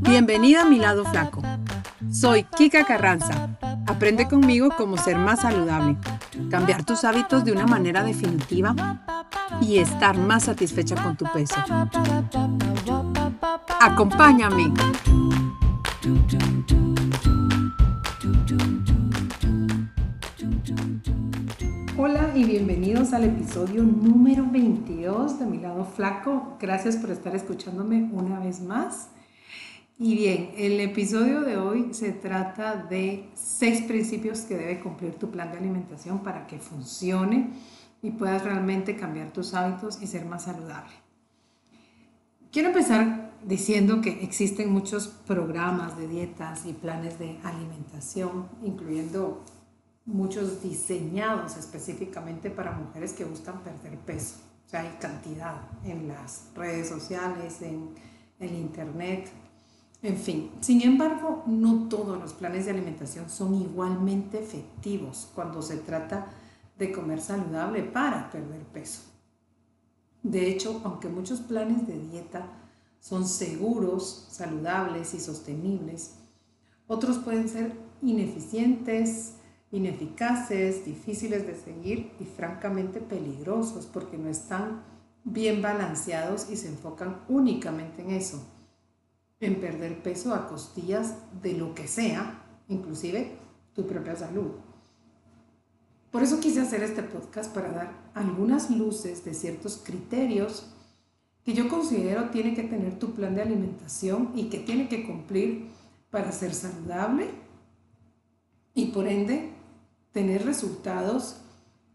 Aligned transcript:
Bienvenida 0.00 0.62
a 0.62 0.64
mi 0.64 0.78
lado 0.78 1.04
flaco. 1.04 1.42
Soy 2.10 2.44
Kika 2.44 2.84
Carranza. 2.84 3.48
Aprende 3.86 4.28
conmigo 4.28 4.68
cómo 4.76 4.96
ser 4.96 5.16
más 5.16 5.40
saludable, 5.40 5.96
cambiar 6.50 6.84
tus 6.84 7.04
hábitos 7.04 7.44
de 7.44 7.52
una 7.52 7.66
manera 7.66 8.02
definitiva 8.02 8.74
y 9.60 9.78
estar 9.78 10.16
más 10.16 10.44
satisfecha 10.44 10.96
con 11.02 11.16
tu 11.16 11.24
peso. 11.32 11.56
Acompáñame. 13.80 14.72
Hola 22.04 22.32
y 22.34 22.42
bienvenidos 22.42 23.12
al 23.12 23.22
episodio 23.22 23.84
número 23.84 24.44
22 24.50 25.38
de 25.38 25.46
Mi 25.46 25.58
lado 25.58 25.84
flaco. 25.84 26.56
Gracias 26.58 26.96
por 26.96 27.10
estar 27.10 27.36
escuchándome 27.36 28.10
una 28.12 28.40
vez 28.40 28.60
más. 28.60 29.10
Y 30.00 30.16
bien, 30.16 30.50
el 30.56 30.80
episodio 30.80 31.42
de 31.42 31.58
hoy 31.58 31.94
se 31.94 32.10
trata 32.10 32.74
de 32.74 33.30
seis 33.34 33.82
principios 33.82 34.40
que 34.40 34.56
debe 34.56 34.80
cumplir 34.80 35.14
tu 35.14 35.30
plan 35.30 35.52
de 35.52 35.58
alimentación 35.58 36.24
para 36.24 36.48
que 36.48 36.58
funcione 36.58 37.50
y 38.02 38.10
puedas 38.10 38.42
realmente 38.42 38.96
cambiar 38.96 39.32
tus 39.32 39.54
hábitos 39.54 40.02
y 40.02 40.08
ser 40.08 40.24
más 40.24 40.42
saludable. 40.42 40.94
Quiero 42.50 42.70
empezar 42.70 43.30
diciendo 43.44 44.00
que 44.00 44.24
existen 44.24 44.72
muchos 44.72 45.06
programas 45.06 45.96
de 45.96 46.08
dietas 46.08 46.66
y 46.66 46.72
planes 46.72 47.20
de 47.20 47.38
alimentación, 47.44 48.48
incluyendo 48.64 49.44
muchos 50.04 50.62
diseñados 50.62 51.56
específicamente 51.56 52.50
para 52.50 52.72
mujeres 52.72 53.12
que 53.12 53.24
buscan 53.24 53.62
perder 53.62 53.98
peso. 53.98 54.36
O 54.66 54.68
sea, 54.68 54.80
hay 54.80 54.96
cantidad 55.00 55.56
en 55.84 56.08
las 56.08 56.50
redes 56.54 56.88
sociales, 56.88 57.62
en 57.62 57.90
el 58.38 58.54
internet, 58.54 59.30
en 60.02 60.16
fin. 60.16 60.50
Sin 60.60 60.82
embargo, 60.82 61.44
no 61.46 61.88
todos 61.88 62.18
los 62.18 62.32
planes 62.32 62.64
de 62.64 62.72
alimentación 62.72 63.30
son 63.30 63.54
igualmente 63.54 64.40
efectivos 64.40 65.30
cuando 65.34 65.62
se 65.62 65.76
trata 65.76 66.26
de 66.76 66.90
comer 66.90 67.20
saludable 67.20 67.82
para 67.82 68.30
perder 68.30 68.62
peso. 68.64 69.02
De 70.22 70.48
hecho, 70.48 70.80
aunque 70.84 71.08
muchos 71.08 71.40
planes 71.40 71.86
de 71.86 71.98
dieta 71.98 72.46
son 72.98 73.26
seguros, 73.26 74.28
saludables 74.30 75.14
y 75.14 75.20
sostenibles, 75.20 76.16
otros 76.86 77.18
pueden 77.18 77.48
ser 77.48 77.72
ineficientes, 78.02 79.34
ineficaces, 79.72 80.84
difíciles 80.84 81.46
de 81.46 81.56
seguir 81.56 82.12
y 82.20 82.24
francamente 82.24 83.00
peligrosos 83.00 83.86
porque 83.86 84.18
no 84.18 84.28
están 84.28 84.84
bien 85.24 85.62
balanceados 85.62 86.50
y 86.50 86.56
se 86.56 86.68
enfocan 86.68 87.22
únicamente 87.28 88.02
en 88.02 88.10
eso, 88.10 88.46
en 89.40 89.60
perder 89.60 90.02
peso 90.02 90.34
a 90.34 90.46
costillas 90.46 91.16
de 91.42 91.54
lo 91.54 91.74
que 91.74 91.88
sea, 91.88 92.44
inclusive 92.68 93.32
tu 93.74 93.86
propia 93.86 94.14
salud. 94.14 94.52
Por 96.10 96.22
eso 96.22 96.40
quise 96.40 96.60
hacer 96.60 96.82
este 96.82 97.02
podcast 97.02 97.54
para 97.54 97.72
dar 97.72 98.10
algunas 98.12 98.70
luces 98.70 99.24
de 99.24 99.32
ciertos 99.32 99.80
criterios 99.82 100.66
que 101.44 101.54
yo 101.54 101.68
considero 101.70 102.28
tiene 102.28 102.54
que 102.54 102.62
tener 102.64 102.98
tu 102.98 103.14
plan 103.14 103.34
de 103.34 103.42
alimentación 103.42 104.32
y 104.34 104.50
que 104.50 104.58
tiene 104.58 104.88
que 104.88 105.06
cumplir 105.06 105.70
para 106.10 106.30
ser 106.30 106.52
saludable 106.52 107.30
y 108.74 108.86
por 108.86 109.08
ende 109.08 109.52
tener 110.12 110.44
resultados 110.44 111.38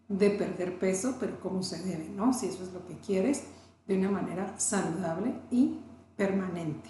de 0.07 0.29
perder 0.29 0.79
peso, 0.79 1.17
pero 1.19 1.39
como 1.39 1.63
se 1.63 1.83
debe, 1.83 2.09
¿no? 2.09 2.33
Si 2.33 2.47
eso 2.47 2.63
es 2.63 2.73
lo 2.73 2.85
que 2.87 2.97
quieres, 2.97 3.43
de 3.87 3.97
una 3.97 4.09
manera 4.09 4.53
saludable 4.57 5.33
y 5.51 5.79
permanente. 6.15 6.89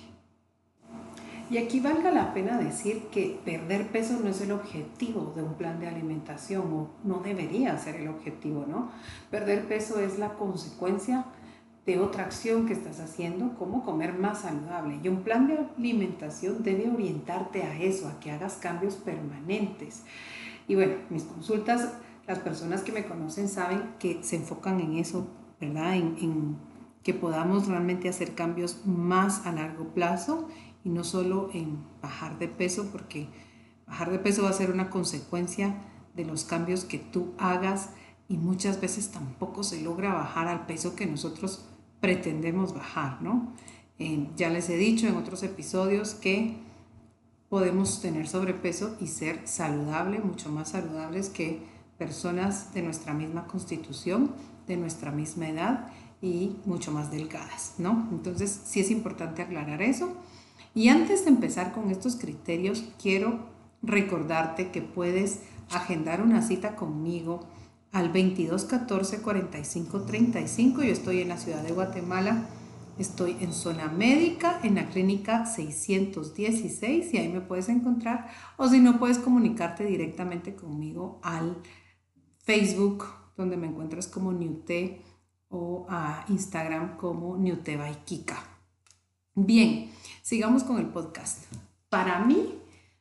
Y 1.49 1.57
aquí 1.57 1.79
valga 1.79 2.11
la 2.11 2.33
pena 2.33 2.57
decir 2.57 3.07
que 3.09 3.39
perder 3.45 3.87
peso 3.87 4.19
no 4.21 4.29
es 4.29 4.41
el 4.41 4.51
objetivo 4.51 5.31
de 5.33 5.43
un 5.43 5.53
plan 5.53 5.79
de 5.79 5.87
alimentación 5.87 6.73
o 6.73 6.89
no 7.05 7.19
debería 7.19 7.77
ser 7.77 7.95
el 7.95 8.09
objetivo, 8.09 8.65
¿no? 8.67 8.91
Perder 9.31 9.65
peso 9.65 9.99
es 9.99 10.19
la 10.19 10.33
consecuencia 10.33 11.25
de 11.85 11.99
otra 11.99 12.25
acción 12.25 12.65
que 12.65 12.73
estás 12.73 12.99
haciendo, 12.99 13.55
como 13.57 13.85
comer 13.85 14.13
más 14.13 14.41
saludable. 14.41 14.99
Y 15.01 15.07
un 15.07 15.23
plan 15.23 15.47
de 15.47 15.57
alimentación 15.77 16.61
debe 16.61 16.89
orientarte 16.89 17.63
a 17.63 17.79
eso, 17.79 18.09
a 18.09 18.19
que 18.19 18.29
hagas 18.29 18.55
cambios 18.55 18.95
permanentes. 18.95 20.03
Y 20.67 20.75
bueno, 20.75 20.95
mis 21.09 21.23
consultas, 21.23 21.93
las 22.27 22.39
personas 22.39 22.81
que 22.81 22.91
me 22.91 23.05
conocen 23.05 23.47
saben 23.47 23.95
que 23.99 24.21
se 24.21 24.35
enfocan 24.35 24.81
en 24.81 24.97
eso, 24.97 25.27
¿verdad? 25.59 25.95
En, 25.95 26.57
que 27.03 27.13
podamos 27.13 27.67
realmente 27.67 28.09
hacer 28.09 28.35
cambios 28.35 28.85
más 28.85 29.45
a 29.45 29.53
largo 29.53 29.93
plazo 29.93 30.49
y 30.83 30.89
no 30.89 31.05
solo 31.05 31.49
en 31.53 31.79
bajar 32.01 32.37
de 32.37 32.49
peso, 32.49 32.89
porque 32.91 33.29
bajar 33.87 34.11
de 34.11 34.19
peso 34.19 34.43
va 34.43 34.49
a 34.49 34.53
ser 34.53 34.71
una 34.71 34.89
consecuencia 34.89 35.77
de 36.15 36.25
los 36.25 36.43
cambios 36.43 36.83
que 36.83 36.97
tú 36.97 37.33
hagas 37.37 37.91
y 38.27 38.35
muchas 38.35 38.81
veces 38.81 39.09
tampoco 39.09 39.63
se 39.63 39.81
logra 39.81 40.13
bajar 40.13 40.49
al 40.49 40.65
peso 40.65 40.97
que 40.97 41.05
nosotros 41.05 41.69
pretendemos 42.01 42.73
bajar, 42.73 43.21
¿no? 43.21 43.53
Eh, 43.99 44.29
ya 44.35 44.49
les 44.49 44.69
he 44.69 44.75
dicho 44.75 45.07
en 45.07 45.15
otros 45.15 45.43
episodios 45.43 46.13
que 46.13 46.57
podemos 47.49 48.01
tener 48.01 48.27
sobrepeso 48.27 48.95
y 48.99 49.07
ser 49.07 49.47
saludable, 49.47 50.19
mucho 50.19 50.49
más 50.49 50.69
saludables 50.69 51.29
que 51.29 51.61
personas 51.97 52.73
de 52.73 52.81
nuestra 52.81 53.13
misma 53.13 53.47
constitución, 53.47 54.31
de 54.67 54.77
nuestra 54.77 55.11
misma 55.11 55.49
edad 55.49 55.87
y 56.21 56.57
mucho 56.65 56.91
más 56.91 57.11
delgadas, 57.11 57.75
¿no? 57.77 58.07
Entonces 58.11 58.61
sí 58.65 58.79
es 58.79 58.91
importante 58.91 59.41
aclarar 59.41 59.81
eso. 59.81 60.13
Y 60.75 60.89
antes 60.89 61.23
de 61.23 61.31
empezar 61.31 61.73
con 61.73 61.89
estos 61.89 62.17
criterios, 62.17 62.83
quiero 63.01 63.39
recordarte 63.81 64.71
que 64.71 64.81
puedes 64.81 65.39
agendar 65.71 66.21
una 66.21 66.41
cita 66.41 66.75
conmigo 66.75 67.47
al 67.91 68.09
22 68.09 68.65
14 68.65 69.21
45 69.21 70.01
35. 70.01 70.83
Yo 70.83 70.91
estoy 70.91 71.21
en 71.21 71.29
la 71.29 71.37
ciudad 71.37 71.63
de 71.63 71.71
Guatemala 71.71 72.45
Estoy 72.97 73.37
en 73.41 73.53
zona 73.53 73.89
médica, 73.89 74.59
en 74.63 74.73
la 74.73 74.89
clínica 74.89 75.45
616 75.45 77.13
y 77.13 77.17
ahí 77.17 77.29
me 77.29 77.41
puedes 77.41 77.69
encontrar. 77.69 78.27
O 78.57 78.67
si 78.67 78.79
no, 78.79 78.97
puedes 78.97 79.19
comunicarte 79.19 79.85
directamente 79.85 80.55
conmigo 80.55 81.19
al 81.21 81.61
Facebook, 82.39 83.05
donde 83.35 83.55
me 83.55 83.67
encuentras 83.67 84.07
como 84.07 84.33
Newte 84.33 85.03
o 85.49 85.85
a 85.87 86.25
Instagram 86.29 86.97
como 86.97 87.37
Newte 87.37 87.77
by. 87.77 87.99
Bien, 89.35 89.91
sigamos 90.23 90.63
con 90.63 90.79
el 90.79 90.87
podcast. 90.87 91.45
Para 91.89 92.25
mí, 92.25 92.55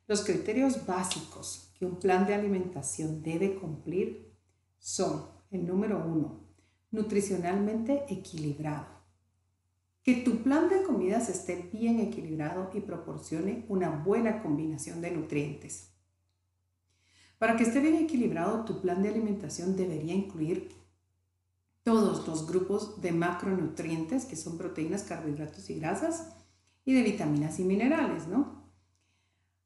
los 0.05 0.23
criterios 0.23 0.85
básicos 0.85 1.73
que 1.79 1.87
un 1.87 1.97
plan 1.97 2.27
de 2.27 2.35
alimentación 2.35 3.23
debe 3.23 3.55
cumplir 3.55 4.31
son, 4.77 5.25
el 5.49 5.65
número 5.65 5.97
uno, 6.05 6.43
nutricionalmente 6.91 8.05
equilibrado 8.09 8.96
que 10.07 10.15
tu 10.15 10.41
plan 10.41 10.69
de 10.69 10.83
comidas 10.83 11.27
esté 11.27 11.69
bien 11.73 11.99
equilibrado 11.99 12.71
y 12.73 12.79
proporcione 12.79 13.65
una 13.67 13.89
buena 13.89 14.41
combinación 14.41 15.01
de 15.01 15.11
nutrientes. 15.11 15.89
Para 17.37 17.57
que 17.57 17.63
esté 17.63 17.81
bien 17.81 17.95
equilibrado, 17.95 18.63
tu 18.63 18.79
plan 18.79 19.03
de 19.03 19.09
alimentación 19.09 19.75
debería 19.75 20.13
incluir 20.13 20.71
todos 21.83 22.25
los 22.25 22.47
grupos 22.47 23.01
de 23.01 23.11
macronutrientes, 23.11 24.23
que 24.23 24.37
son 24.37 24.57
proteínas, 24.57 25.03
carbohidratos 25.03 25.69
y 25.69 25.77
grasas, 25.77 26.37
y 26.85 26.93
de 26.93 27.03
vitaminas 27.03 27.59
y 27.59 27.65
minerales, 27.65 28.27
¿no? 28.27 28.63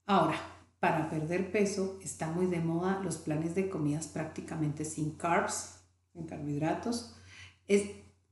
Ahora, 0.07 0.41
para 0.79 1.07
perder 1.11 1.51
peso 1.51 1.99
está 2.01 2.31
muy 2.31 2.47
de 2.47 2.61
moda 2.61 2.99
los 3.03 3.17
planes 3.17 3.53
de 3.53 3.69
comidas 3.69 4.07
prácticamente 4.07 4.85
sin 4.85 5.11
carbs, 5.11 5.83
sin 6.13 6.25
carbohidratos. 6.25 7.15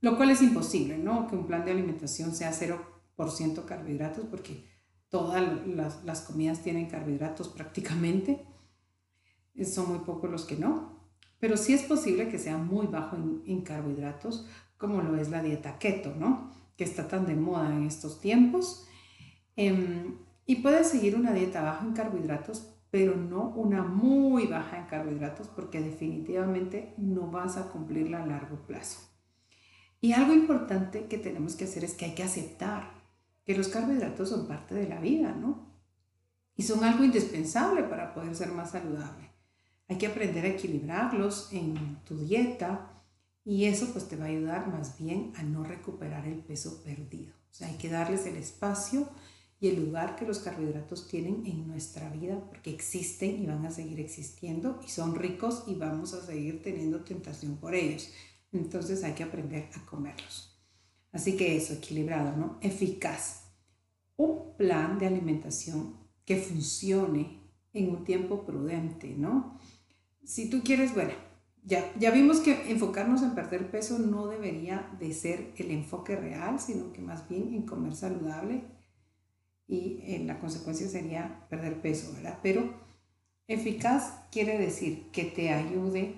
Lo 0.00 0.16
cual 0.16 0.30
es 0.30 0.42
imposible, 0.42 0.96
¿no? 0.98 1.26
Que 1.26 1.36
un 1.36 1.46
plan 1.46 1.64
de 1.64 1.72
alimentación 1.72 2.34
sea 2.34 2.52
0% 2.52 3.64
carbohidratos, 3.64 4.24
porque 4.26 4.64
todas 5.10 5.42
las, 5.66 6.20
comidas 6.22 6.62
tienen 6.62 6.88
carbohidratos 6.88 7.48
prácticamente. 7.48 8.46
Son 9.64 9.88
muy 9.88 9.98
pocos 9.98 10.30
los 10.30 10.44
que 10.46 10.56
no. 10.56 10.98
Pero 11.38 11.56
sí 11.56 11.74
es 11.74 11.82
posible 11.82 12.28
que 12.28 12.38
sea 12.38 12.56
muy 12.56 12.86
bajo 12.86 13.16
en, 13.16 13.62
carbohidratos, 13.62 14.46
como 14.78 15.02
lo 15.02 15.16
es 15.16 15.28
la 15.28 15.42
dieta 15.42 15.78
keto, 15.78 16.14
¿no? 16.18 16.50
Que 16.76 16.84
está 16.84 17.08
tan 17.08 17.26
de 17.26 17.34
moda 17.34 17.74
en 17.74 17.84
estos 17.84 18.20
tiempos. 18.20 18.86
Em, 19.56 20.16
y 20.46 20.56
puedes 20.56 20.88
seguir 20.88 21.14
una 21.14 21.32
dieta 21.32 21.62
baja 21.62 21.84
en 21.84 21.92
carbohidratos, 21.92 22.74
pero 22.90 23.16
no 23.16 23.50
una 23.50 23.82
muy 23.82 24.46
baja 24.46 24.78
en 24.78 24.86
carbohidratos, 24.86 25.48
porque 25.48 25.80
definitivamente 25.80 26.94
no 26.96 27.30
vas 27.30 27.56
a 27.58 27.68
cumplirla 27.70 28.22
a 28.22 28.26
largo 28.26 28.56
plazo. 28.66 29.09
Y 30.00 30.12
algo 30.12 30.32
importante 30.32 31.06
que 31.06 31.18
tenemos 31.18 31.54
que 31.54 31.64
hacer 31.64 31.84
es 31.84 31.94
que 31.94 32.06
hay 32.06 32.14
que 32.14 32.22
aceptar 32.22 32.90
que 33.44 33.56
los 33.56 33.68
carbohidratos 33.68 34.28
son 34.30 34.46
parte 34.46 34.74
de 34.74 34.88
la 34.88 35.00
vida, 35.00 35.32
¿no? 35.32 35.70
Y 36.56 36.62
son 36.62 36.84
algo 36.84 37.04
indispensable 37.04 37.82
para 37.84 38.14
poder 38.14 38.34
ser 38.34 38.52
más 38.52 38.70
saludable. 38.70 39.30
Hay 39.88 39.98
que 39.98 40.06
aprender 40.06 40.44
a 40.44 40.48
equilibrarlos 40.48 41.52
en 41.52 41.96
tu 42.04 42.16
dieta 42.18 43.02
y 43.44 43.64
eso 43.64 43.92
pues 43.92 44.08
te 44.08 44.16
va 44.16 44.26
a 44.26 44.28
ayudar 44.28 44.68
más 44.68 44.98
bien 44.98 45.32
a 45.36 45.42
no 45.42 45.64
recuperar 45.64 46.26
el 46.26 46.38
peso 46.38 46.82
perdido. 46.82 47.34
O 47.50 47.54
sea, 47.54 47.68
hay 47.68 47.76
que 47.76 47.88
darles 47.88 48.26
el 48.26 48.36
espacio 48.36 49.08
y 49.58 49.68
el 49.68 49.84
lugar 49.84 50.16
que 50.16 50.24
los 50.24 50.38
carbohidratos 50.38 51.06
tienen 51.08 51.44
en 51.44 51.66
nuestra 51.66 52.08
vida, 52.08 52.40
porque 52.48 52.70
existen 52.70 53.42
y 53.42 53.46
van 53.46 53.66
a 53.66 53.70
seguir 53.70 54.00
existiendo 54.00 54.80
y 54.86 54.88
son 54.88 55.14
ricos 55.14 55.64
y 55.66 55.74
vamos 55.74 56.14
a 56.14 56.24
seguir 56.24 56.62
teniendo 56.62 57.00
tentación 57.00 57.56
por 57.56 57.74
ellos. 57.74 58.10
Entonces 58.52 59.04
hay 59.04 59.12
que 59.12 59.22
aprender 59.22 59.68
a 59.74 59.86
comerlos. 59.86 60.58
Así 61.12 61.36
que 61.36 61.56
eso, 61.56 61.74
equilibrado, 61.74 62.36
¿no? 62.36 62.58
Eficaz. 62.60 63.44
Un 64.16 64.56
plan 64.56 64.98
de 64.98 65.06
alimentación 65.06 65.96
que 66.24 66.36
funcione 66.36 67.40
en 67.72 67.90
un 67.90 68.04
tiempo 68.04 68.44
prudente, 68.44 69.14
¿no? 69.16 69.58
Si 70.24 70.50
tú 70.50 70.62
quieres, 70.62 70.94
bueno, 70.94 71.12
ya, 71.64 71.92
ya 71.98 72.10
vimos 72.10 72.40
que 72.40 72.70
enfocarnos 72.70 73.22
en 73.22 73.34
perder 73.34 73.70
peso 73.70 73.98
no 73.98 74.26
debería 74.26 74.90
de 74.98 75.12
ser 75.12 75.52
el 75.56 75.70
enfoque 75.70 76.16
real, 76.16 76.58
sino 76.60 76.92
que 76.92 77.00
más 77.00 77.28
bien 77.28 77.54
en 77.54 77.62
comer 77.62 77.94
saludable 77.94 78.64
y 79.66 80.00
en 80.02 80.26
la 80.26 80.38
consecuencia 80.40 80.88
sería 80.88 81.46
perder 81.48 81.80
peso, 81.80 82.12
¿verdad? 82.14 82.38
Pero 82.42 82.74
eficaz 83.46 84.26
quiere 84.30 84.58
decir 84.58 85.10
que 85.12 85.24
te 85.24 85.50
ayude 85.50 86.14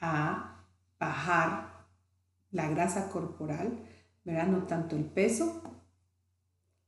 a 0.00 0.51
bajar 1.06 1.86
la 2.50 2.68
grasa 2.68 3.10
corporal, 3.10 3.78
¿verdad? 4.24 4.46
No 4.48 4.66
tanto 4.66 4.96
el 4.96 5.04
peso. 5.04 5.62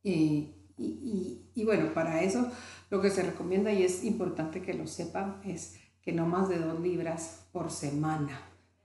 y, 0.03 0.51
y, 0.77 1.65
bueno, 1.65 1.95
para 1.95 2.23
eso 2.23 2.51
lo 2.91 3.01
que 3.01 3.11
se 3.11 3.23
recomienda 3.23 3.73
y 3.73 3.85
es 3.85 4.05
importante 4.05 4.61
que 4.61 4.75
lo 4.75 4.87
sepan 4.87 5.41
es 5.45 5.77
que 6.03 6.13
no 6.13 6.27
más 6.27 6.49
de 6.49 6.59
dos 6.59 6.81
libras 6.81 7.47
por 7.53 7.71
semana. 7.71 8.41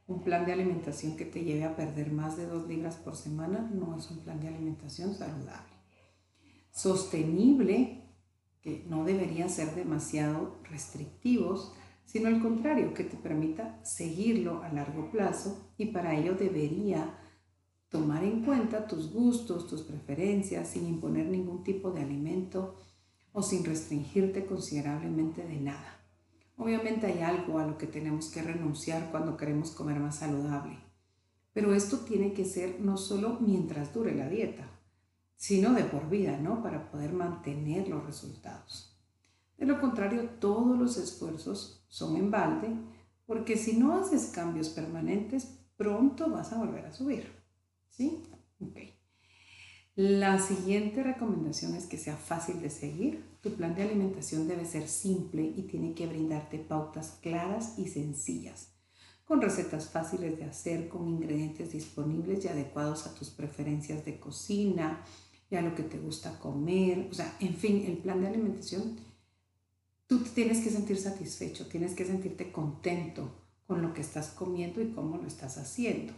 Un 0.08 0.24
plan 0.24 0.46
de 0.46 0.54
alimentación 0.54 1.18
que 1.18 1.26
te 1.26 1.44
lleve 1.44 1.66
a 1.66 1.76
perder 1.76 2.12
más 2.12 2.38
de 2.38 2.46
dos 2.46 2.68
libras 2.68 2.96
por 2.96 3.16
semana 3.16 3.70
no 3.74 3.98
es 3.98 4.10
un 4.10 4.20
plan 4.20 4.40
de 4.40 4.48
alimentación 4.48 5.14
saludable 5.16 5.80
sostenible, 6.72 8.06
que 8.62 8.86
no 8.88 9.04
deberían 9.04 9.50
ser 9.50 9.74
demasiado 9.76 10.60
restrictivos, 10.64 11.74
sino 12.10 12.28
al 12.28 12.42
contrario, 12.42 12.96
que 12.96 13.04
te 13.04 13.18
permita 13.18 13.80
seguirlo 13.84 14.64
a 14.64 14.74
largo 14.74 15.12
plazo 15.12 15.70
y 15.78 15.86
para 15.86 16.18
ello 16.18 16.34
debería 16.34 17.20
tomar 17.88 18.24
en 18.24 18.44
cuenta 18.44 18.88
tus 18.88 19.14
gustos, 19.14 19.68
tus 19.68 19.84
preferencias, 19.84 20.70
sin 20.70 20.88
imponer 20.88 21.28
ningún 21.28 21.64
tipo 21.64 21.92
de 21.92 22.02
alimento 22.02 22.74
o 23.32 23.44
sin 23.44 23.64
restringirte 23.64 24.48
considerablemente 24.48 25.46
de 25.46 25.60
nada. 25.60 26.00
Obviamente 26.58 27.06
hay 27.06 27.20
algo 27.20 27.60
a 27.60 27.68
lo 27.68 27.78
que 27.78 27.86
tenemos 27.86 28.32
que 28.32 28.42
renunciar 28.42 29.12
cuando 29.12 29.38
queremos 29.38 29.70
comer 29.70 30.00
más 30.00 30.16
saludable, 30.16 30.80
pero 31.54 31.76
esto 31.76 32.00
tiene 32.00 32.34
que 32.34 32.44
ser 32.44 32.80
no 32.80 32.98
solo 32.98 33.38
mientras 33.40 33.94
dure 33.94 34.16
la 34.16 34.28
dieta, 34.28 34.68
sino 35.36 35.76
de 35.76 35.84
por 35.84 36.10
vida, 36.10 36.40
¿no? 36.40 36.64
Para 36.64 36.90
poder 36.90 37.14
mantener 37.14 37.88
los 37.88 38.04
resultados. 38.04 38.99
De 39.60 39.66
lo 39.66 39.82
contrario, 39.82 40.30
todos 40.40 40.80
los 40.80 40.98
esfuerzos 40.98 41.84
son 41.90 42.16
en 42.16 42.32
balde, 42.32 42.70
porque 43.26 43.58
si 43.58 43.76
no 43.76 43.94
haces 44.00 44.28
cambios 44.28 44.70
permanentes, 44.70 45.60
pronto 45.76 46.30
vas 46.30 46.54
a 46.54 46.58
volver 46.58 46.86
a 46.86 46.94
subir. 46.94 47.30
¿Sí? 47.90 48.24
Ok. 48.62 48.78
La 49.96 50.40
siguiente 50.40 51.04
recomendación 51.04 51.76
es 51.76 51.86
que 51.86 51.98
sea 51.98 52.16
fácil 52.16 52.62
de 52.62 52.70
seguir. 52.70 53.22
Tu 53.42 53.52
plan 53.52 53.76
de 53.76 53.84
alimentación 53.84 54.48
debe 54.48 54.66
ser 54.66 54.88
simple 54.88 55.44
y 55.44 55.64
tiene 55.64 55.94
que 55.94 56.08
brindarte 56.08 56.58
pautas 56.58 57.18
claras 57.22 57.78
y 57.78 57.88
sencillas, 57.88 58.70
con 59.26 59.42
recetas 59.42 59.90
fáciles 59.90 60.38
de 60.38 60.46
hacer, 60.46 60.88
con 60.88 61.06
ingredientes 61.06 61.74
disponibles 61.74 62.46
y 62.46 62.48
adecuados 62.48 63.06
a 63.08 63.14
tus 63.14 63.30
preferencias 63.30 64.06
de 64.06 64.22
cocina, 64.22 65.04
y 65.52 65.56
a 65.56 65.62
lo 65.62 65.76
que 65.76 65.84
te 65.84 65.98
gusta 65.98 66.38
comer, 66.40 67.08
o 67.12 67.14
sea, 67.14 67.36
en 67.40 67.56
fin, 67.56 67.84
el 67.86 67.98
plan 67.98 68.22
de 68.22 68.28
alimentación, 68.28 68.98
tú 70.10 70.18
tienes 70.22 70.62
que 70.64 70.72
sentir 70.72 70.98
satisfecho, 70.98 71.68
tienes 71.68 71.94
que 71.94 72.04
sentirte 72.04 72.52
contento 72.52 73.30
con 73.68 73.84
lo 73.84 73.94
que 73.94 74.02
estás 74.02 74.30
comiendo 74.30 74.82
y 74.82 74.92
cómo 74.92 75.18
lo 75.18 75.28
estás 75.28 75.60
haciendo. 75.60 76.14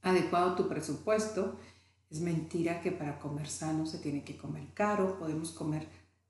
Adecuado 0.00 0.54
tu 0.54 0.66
presupuesto, 0.66 1.58
es 2.10 2.20
mentira 2.20 2.80
que 2.80 2.90
para 2.90 3.18
comer 3.18 3.48
sano 3.48 3.84
se 3.84 3.98
tiene 3.98 4.24
que 4.24 4.38
comer 4.38 4.64
caro, 4.72 5.18
podemos 5.18 5.50
comer 5.50 5.86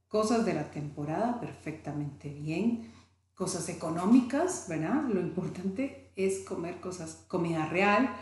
cosas 0.09 0.45
de 0.45 0.55
la 0.55 0.73
temporada 0.73 1.39
perfectamente 1.39 2.29
bien, 2.31 2.93
cosas 3.37 3.69
económicas, 3.69 4.67
¿verdad? 4.69 5.05
Lo 5.05 5.21
importante 5.21 6.11
es 6.17 6.41
comer 6.41 6.81
cosas, 6.81 7.25
comida 7.29 7.67
real, 7.67 8.13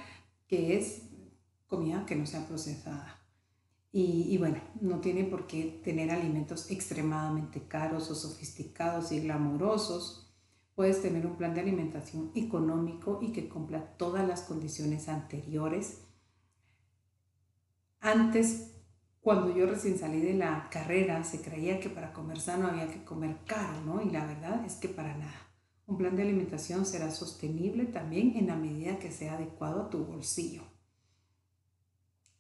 que 0.47 0.77
es 0.77 1.05
comida 1.67 2.05
que 2.05 2.17
no 2.17 2.27
sea 2.27 2.47
procesada. 2.47 3.22
Y, 3.95 4.39
bueno, 4.39 4.57
no 4.81 5.01
tiene 5.01 5.25
por 5.25 5.47
qué 5.47 5.81
tener 5.85 6.11
alimentos 6.11 6.71
extremadamente 6.71 7.69
caros 7.69 8.11
o 8.11 8.15
sofisticados 8.15 9.13
y 9.13 9.21
glamorosos. 9.21 10.35
Puedes 10.75 11.03
tener 11.03 11.27
un 11.27 11.37
plan 11.37 11.55
de 11.55 11.61
alimentación 11.61 12.33
económico 12.35 13.19
y 13.21 13.33
que 13.33 13.51
cumpla 13.51 13.99
todas 13.99 14.27
las 14.27 14.43
condiciones 14.43 15.11
anteriores. 15.11 16.01
Antes, 18.01 18.73
cuando 19.21 19.55
yo 19.55 19.67
recién 19.67 19.99
salí 19.99 20.23
de 20.23 20.35
la 20.35 20.71
carrera, 20.71 21.23
se 21.23 21.43
creía 21.43 21.79
que 21.79 21.91
para 21.91 22.15
comer 22.15 22.41
sano 22.41 22.69
había 22.69 22.89
que 22.89 23.05
comer 23.05 23.41
caro, 23.47 23.83
¿no? 23.83 24.01
Y 24.01 24.11
la 24.11 24.25
verdad 24.25 24.65
es 24.65 24.77
que 24.77 24.89
para 24.89 25.15
nada. 25.19 25.53
Un 25.87 25.99
plan 25.99 26.17
de 26.17 26.23
alimentación 26.23 26.87
será 26.87 27.11
sostenible 27.11 27.85
también 27.85 28.37
en 28.37 28.47
la 28.47 28.57
medida 28.57 28.99
que 28.99 29.13
sea 29.13 29.35
adecuado 29.35 29.83
a 29.83 29.91
tu 29.91 30.05
bolsillo. 30.07 30.63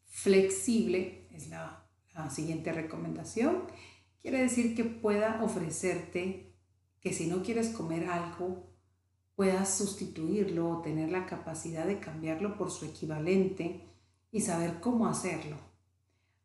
Flexible 0.06 1.21
es 1.34 1.48
la, 1.48 1.88
siguiente 2.30 2.72
recomendación. 2.72 3.62
Quiere 4.20 4.42
decir 4.42 4.76
que 4.76 4.84
pueda 4.84 5.42
ofrecerte 5.42 6.54
que 7.00 7.12
si 7.12 7.26
no 7.26 7.42
quieres 7.42 7.70
comer 7.70 8.08
algo, 8.10 8.70
puedas 9.34 9.74
sustituirlo 9.74 10.68
o 10.68 10.82
tener 10.82 11.10
la 11.10 11.26
capacidad 11.26 11.86
de 11.86 12.00
cambiarlo 12.00 12.56
por 12.58 12.70
su 12.70 12.84
equivalente 12.84 13.80
y 14.30 14.42
saber 14.42 14.78
cómo 14.80 15.06
hacerlo. 15.06 15.56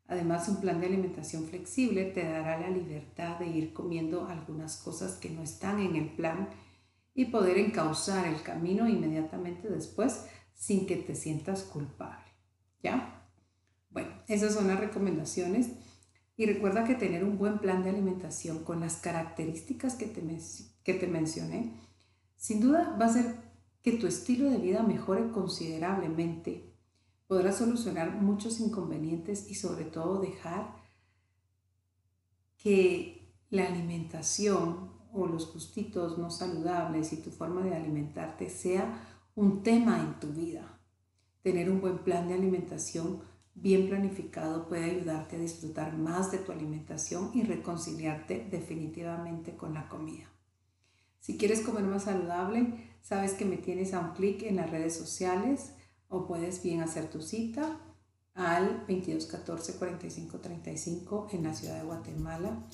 Además, 0.06 0.48
un 0.48 0.56
plan 0.60 0.80
de 0.80 0.86
alimentación 0.86 1.44
flexible 1.44 2.06
te 2.06 2.24
dará 2.24 2.58
la 2.58 2.70
libertad 2.70 3.38
de 3.38 3.46
ir 3.46 3.74
comiendo 3.74 4.26
algunas 4.26 4.78
cosas 4.78 5.16
que 5.16 5.28
no 5.28 5.42
están 5.42 5.80
en 5.80 5.96
el 5.96 6.08
plan 6.08 6.48
y 7.14 7.26
poder 7.26 7.58
encauzar 7.58 8.26
el 8.26 8.42
camino 8.42 8.88
inmediatamente 8.88 9.68
después 9.68 10.26
sin 10.54 10.86
que 10.86 10.96
te 10.96 11.14
sientas 11.14 11.62
culpable. 11.62 12.24
¿Ya? 12.82 13.17
Esas 14.28 14.54
son 14.54 14.68
las 14.68 14.78
recomendaciones. 14.78 15.70
Y 16.36 16.46
recuerda 16.46 16.84
que 16.84 16.94
tener 16.94 17.24
un 17.24 17.36
buen 17.36 17.58
plan 17.58 17.82
de 17.82 17.90
alimentación 17.90 18.62
con 18.62 18.78
las 18.78 18.96
características 18.96 19.96
que 19.96 20.06
te, 20.06 20.22
que 20.84 20.94
te 20.94 21.08
mencioné, 21.08 21.72
sin 22.36 22.60
duda 22.60 22.96
va 22.96 23.06
a 23.06 23.08
hacer 23.08 23.34
que 23.82 23.92
tu 23.92 24.06
estilo 24.06 24.48
de 24.48 24.58
vida 24.58 24.84
mejore 24.84 25.32
considerablemente. 25.32 26.76
Podrás 27.26 27.56
solucionar 27.56 28.12
muchos 28.12 28.60
inconvenientes 28.60 29.50
y 29.50 29.56
sobre 29.56 29.84
todo 29.84 30.20
dejar 30.20 30.76
que 32.56 33.34
la 33.50 33.66
alimentación 33.66 34.92
o 35.12 35.26
los 35.26 35.52
gustitos 35.52 36.18
no 36.18 36.30
saludables 36.30 37.12
y 37.12 37.16
tu 37.16 37.30
forma 37.30 37.62
de 37.62 37.74
alimentarte 37.74 38.48
sea 38.48 39.04
un 39.34 39.62
tema 39.62 40.00
en 40.00 40.20
tu 40.20 40.28
vida. 40.28 40.78
Tener 41.42 41.70
un 41.70 41.80
buen 41.80 41.98
plan 41.98 42.28
de 42.28 42.34
alimentación 42.34 43.22
bien 43.62 43.88
planificado 43.88 44.68
puede 44.68 44.84
ayudarte 44.84 45.36
a 45.36 45.40
disfrutar 45.40 45.96
más 45.96 46.30
de 46.30 46.38
tu 46.38 46.52
alimentación 46.52 47.30
y 47.34 47.42
reconciliarte 47.42 48.46
definitivamente 48.50 49.56
con 49.56 49.74
la 49.74 49.88
comida. 49.88 50.26
Si 51.20 51.36
quieres 51.36 51.60
comer 51.60 51.84
más 51.84 52.04
saludable, 52.04 52.72
sabes 53.02 53.32
que 53.32 53.44
me 53.44 53.56
tienes 53.56 53.94
a 53.94 54.00
un 54.00 54.12
clic 54.12 54.42
en 54.42 54.56
las 54.56 54.70
redes 54.70 54.96
sociales 54.96 55.72
o 56.08 56.26
puedes 56.26 56.62
bien 56.62 56.80
hacer 56.80 57.10
tu 57.10 57.20
cita 57.20 57.78
al 58.34 58.78
2214 58.86 59.74
45 59.78 60.38
35 60.38 61.28
en 61.32 61.44
la 61.44 61.54
ciudad 61.54 61.78
de 61.78 61.86
Guatemala. 61.86 62.64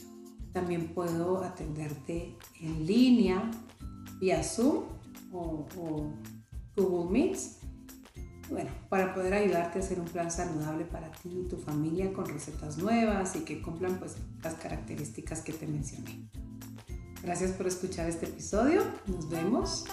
También 0.53 0.95
puedo 0.95 1.43
atenderte 1.43 2.37
en 2.61 2.87
línea 2.87 3.51
vía 4.21 4.45
Zoom 4.45 4.85
o, 5.33 5.67
o 5.77 6.13
Google 6.77 7.11
Meets 7.11 7.64
bueno, 8.51 8.71
para 8.89 9.15
poder 9.15 9.35
ayudarte 9.35 9.79
a 9.79 9.83
hacer 9.83 9.99
un 10.01 10.07
plan 10.07 10.31
saludable 10.31 10.85
para 10.85 11.11
ti 11.11 11.45
y 11.45 11.49
tu 11.49 11.57
familia 11.57 12.13
con 12.13 12.27
recetas 12.27 12.79
nuevas 12.79 13.37
y 13.37 13.41
que 13.41 13.63
cumplan 13.63 13.99
pues 13.99 14.17
las 14.43 14.55
características 14.55 15.41
que 15.41 15.53
te 15.53 15.67
mencioné. 15.67 16.29
Gracias 17.23 17.53
por 17.53 17.67
escuchar 17.67 18.09
este 18.09 18.27
episodio. 18.27 18.83
Nos 19.07 19.31
vemos 19.31 19.87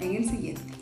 en 0.00 0.16
el 0.16 0.28
siguiente. 0.28 0.81